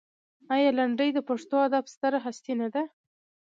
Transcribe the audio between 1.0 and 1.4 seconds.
د